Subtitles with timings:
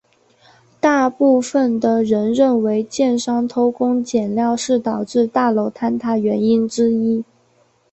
[0.79, 7.23] 大部分的人认为建商偷工减料是导致大楼坍塌原因之一。